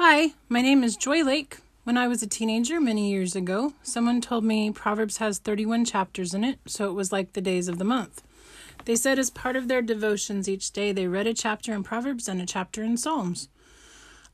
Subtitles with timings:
[0.00, 1.58] Hi, my name is Joi Lake.
[1.82, 6.34] When I was a teenager many years ago, someone told me Proverbs has 31 chapters
[6.34, 8.22] in it, so it was like the days of the month.
[8.84, 12.28] They said as part of their devotions each day, they read a chapter in Proverbs
[12.28, 13.48] and a chapter in Psalms.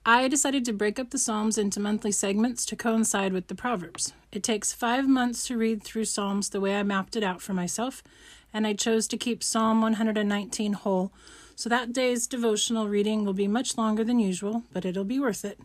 [0.04, 4.12] I decided to break up the Psalms into monthly segments to coincide with the Proverbs.
[4.32, 7.54] It takes five months to read through Psalms the way I mapped it out for
[7.54, 8.02] myself,
[8.52, 11.10] and I chose to keep Psalm 119 whole,
[11.56, 15.44] so that day's devotional reading will be much longer than usual, but it'll be worth
[15.44, 15.60] it.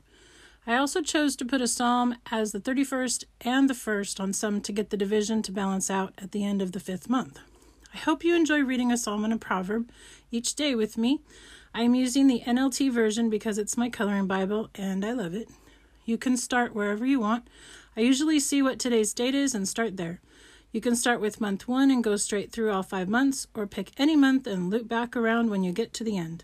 [0.68, 4.62] I also chose to put a psalm as the 31st and the 1st on some
[4.62, 7.40] to get the division to balance out at the end of the fifth month.
[7.94, 9.90] I hope you enjoy reading a psalm and a proverb
[10.32, 11.22] each day with me.
[11.74, 15.50] I am using the NLT version because it's my coloring Bible and I love it.
[16.06, 17.48] You can start wherever you want.
[17.98, 20.22] I usually see what today's date is and start there.
[20.72, 23.92] You can start with month one and go straight through all five months, or pick
[23.98, 26.44] any month and loop back around when you get to the end.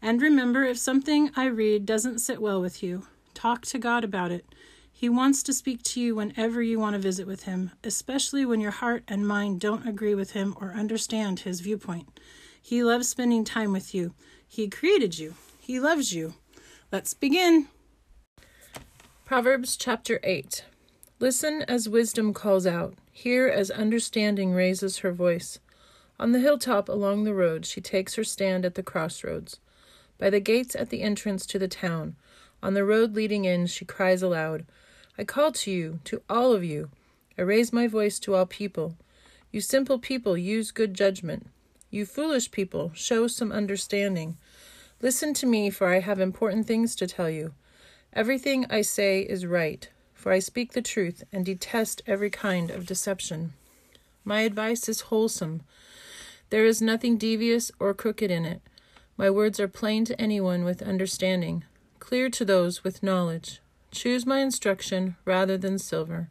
[0.00, 4.30] And remember, if something I read doesn't sit well with you, talk to God about
[4.30, 4.46] it.
[4.92, 8.60] He wants to speak to you whenever you want to visit with Him, especially when
[8.60, 12.20] your heart and mind don't agree with Him or understand His viewpoint.
[12.62, 14.14] He loves spending time with you.
[14.46, 15.34] He created you.
[15.58, 16.34] He loves you.
[16.92, 17.68] Let's begin.
[19.24, 20.64] Proverbs chapter 8
[21.20, 25.58] Listen as wisdom calls out, hear as understanding raises her voice.
[26.20, 29.58] On the hilltop along the road, she takes her stand at the crossroads.
[30.18, 32.14] By the gates at the entrance to the town,
[32.62, 34.66] on the road leading in, she cries aloud,
[35.18, 36.90] I call to you, to all of you.
[37.36, 38.96] I raise my voice to all people.
[39.50, 41.48] You simple people, use good judgment.
[41.90, 44.36] You foolish people, show some understanding.
[45.02, 47.52] Listen to me, for I have important things to tell you.
[48.12, 49.88] Everything I say is right
[50.18, 53.52] for I speak the truth and detest every kind of deception.
[54.24, 55.62] My advice is wholesome.
[56.50, 58.60] There is nothing devious or crooked in it.
[59.16, 61.62] My words are plain to anyone with understanding,
[62.00, 63.60] clear to those with knowledge.
[63.92, 66.30] Choose my instruction rather than silver,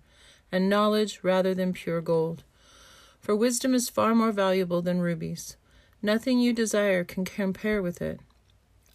[0.52, 2.44] and knowledge rather than pure gold.
[3.22, 5.56] For wisdom is far more valuable than rubies.
[6.02, 8.20] Nothing you desire can compare with it.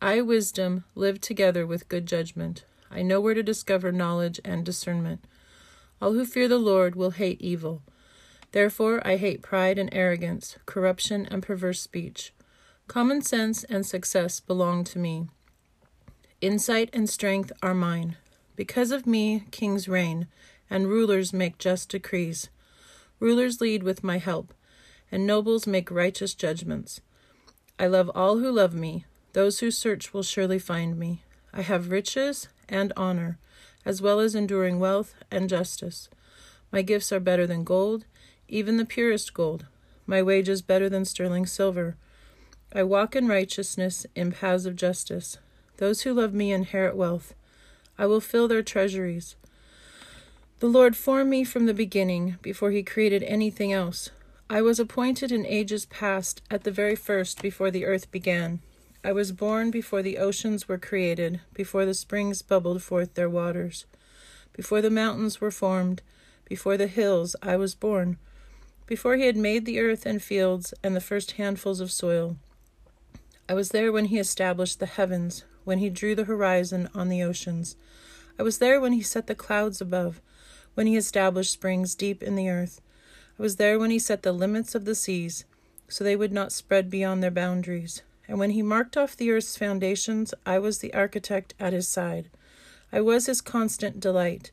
[0.03, 2.65] I, wisdom, live together with good judgment.
[2.93, 5.25] I know where to discover knowledge and discernment.
[6.01, 7.83] All who fear the Lord will hate evil.
[8.53, 12.35] Therefore, I hate pride and arrogance, corruption and perverse speech.
[12.87, 15.29] Common sense and success belong to me.
[16.43, 18.17] Insight and strength are mine.
[18.57, 20.27] Because of me, kings reign,
[20.69, 22.51] and rulers make just decrees.
[23.19, 24.53] Rulers lead with my help,
[25.11, 27.01] and nobles make righteous judgments.
[27.79, 29.07] I love all who love me.
[29.33, 31.23] Those who search will surely find me.
[31.53, 33.39] I have riches and honor,
[33.85, 36.09] as well as enduring wealth and justice.
[36.71, 38.07] My gifts are better than gold,
[38.49, 39.67] even the purest gold.
[40.07, 41.97] My wages better than sterling silver.
[42.75, 45.39] I walk in righteousness in paths of justice.
[45.77, 47.35] Those who love me inherit wealth.
[47.99, 49.37] I will fill their treasuries.
[50.61, 54.11] The Lord formed me from the beginning, before he created anything else.
[54.49, 58.61] I was appointed in ages past, at the very first, before the earth began.
[59.05, 63.85] I was born before the oceans were created, before the springs bubbled forth their waters.
[64.53, 66.03] Before the mountains were formed,
[66.45, 68.17] before the hills, I was born.
[68.87, 72.37] Before he had made the earth and fields and the first handfuls of soil.
[73.49, 77.25] I was there when he established the heavens, when he drew the horizon on the
[77.25, 77.75] oceans.
[78.39, 80.21] I was there when he set the clouds above,
[80.75, 82.81] when he established springs deep in the earth.
[83.37, 85.45] I was there when he set the limits of the seas,
[85.89, 88.03] so they would not spread beyond their boundaries.
[88.33, 92.31] And when he marked off the earth's foundations, I was the architect at his side.
[92.91, 94.51] I was his constant delight,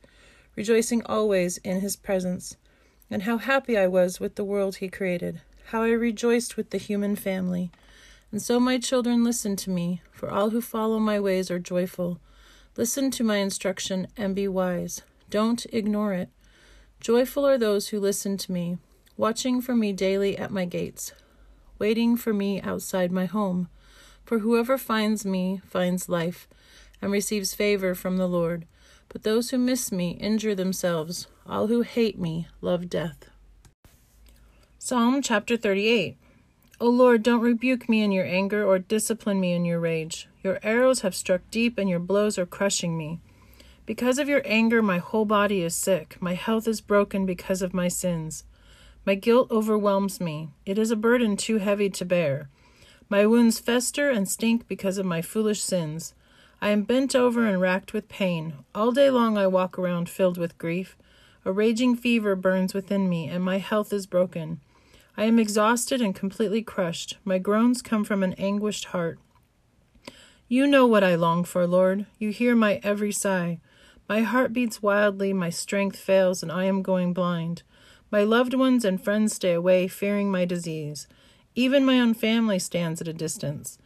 [0.54, 2.58] rejoicing always in his presence.
[3.10, 6.76] And how happy I was with the world he created, how I rejoiced with the
[6.76, 7.70] human family.
[8.30, 12.20] And so, my children, listen to me, for all who follow my ways are joyful.
[12.76, 15.00] Listen to my instruction and be wise.
[15.30, 16.28] Don't ignore it.
[17.00, 18.76] Joyful are those who listen to me,
[19.16, 21.14] watching for me daily at my gates
[21.80, 23.68] waiting for me outside my home.
[24.24, 26.46] For whoever finds me finds life
[27.02, 28.66] and receives favor from the Lord.
[29.08, 31.26] But those who miss me injure themselves.
[31.46, 33.28] All who hate me love death.
[34.78, 36.16] Psalm chapter 38
[36.80, 40.28] O Lord, don't rebuke me in your anger or discipline me in your rage.
[40.42, 43.20] Your arrows have struck deep and your blows are crushing me.
[43.84, 46.16] Because of your anger, my whole body is sick.
[46.20, 48.44] My health is broken because of my sins.
[49.04, 50.50] My guilt overwhelms me.
[50.66, 52.48] It is a burden too heavy to bear.
[53.08, 56.14] My wounds fester and stink because of my foolish sins.
[56.62, 58.54] I am bent over and racked with pain.
[58.74, 60.96] All day long I walk around filled with grief.
[61.44, 64.60] A raging fever burns within me, and my health is broken.
[65.16, 67.16] I am exhausted and completely crushed.
[67.24, 69.18] My groans come from an anguished heart.
[70.48, 72.06] You know what I long for, Lord.
[72.18, 73.60] You hear my every sigh.
[74.08, 77.62] My heart beats wildly, my strength fails, and I am going blind.
[78.10, 81.06] My loved ones and friends stay away, fearing my disease.
[81.54, 83.78] Even my own family stands at a distance.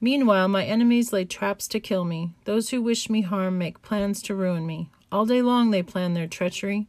[0.00, 2.34] Meanwhile, my enemies lay traps to kill me.
[2.44, 4.90] Those who wish me harm make plans to ruin me.
[5.10, 6.88] All day long they plan their treachery.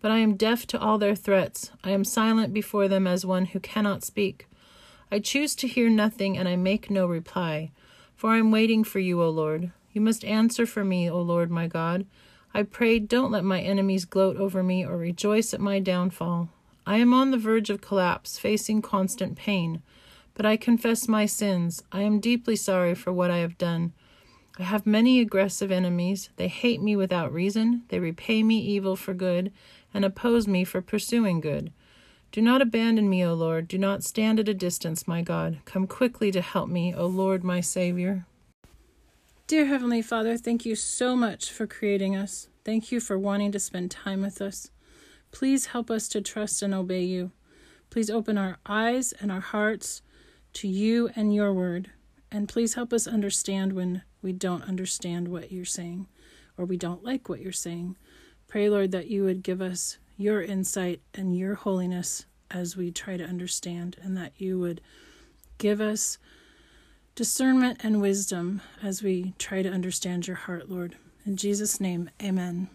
[0.00, 1.70] But I am deaf to all their threats.
[1.84, 4.46] I am silent before them as one who cannot speak.
[5.10, 7.72] I choose to hear nothing, and I make no reply.
[8.14, 9.70] For I am waiting for you, O Lord.
[9.92, 12.06] You must answer for me, O Lord my God.
[12.56, 16.48] I pray, don't let my enemies gloat over me or rejoice at my downfall.
[16.86, 19.82] I am on the verge of collapse, facing constant pain.
[20.32, 21.82] But I confess my sins.
[21.92, 23.92] I am deeply sorry for what I have done.
[24.58, 26.30] I have many aggressive enemies.
[26.36, 27.82] They hate me without reason.
[27.88, 29.52] They repay me evil for good
[29.92, 31.74] and oppose me for pursuing good.
[32.32, 33.68] Do not abandon me, O Lord.
[33.68, 35.58] Do not stand at a distance, my God.
[35.66, 38.24] Come quickly to help me, O Lord, my Savior.
[39.48, 42.48] Dear Heavenly Father, thank you so much for creating us.
[42.64, 44.72] Thank you for wanting to spend time with us.
[45.30, 47.30] Please help us to trust and obey you.
[47.88, 50.02] Please open our eyes and our hearts
[50.54, 51.92] to you and your word.
[52.28, 56.08] And please help us understand when we don't understand what you're saying
[56.58, 57.96] or we don't like what you're saying.
[58.48, 63.16] Pray, Lord, that you would give us your insight and your holiness as we try
[63.16, 64.80] to understand, and that you would
[65.58, 66.18] give us
[67.16, 70.96] discernment and wisdom as we try to understand your heart, Lord.
[71.24, 72.68] In Jesus' name, amen.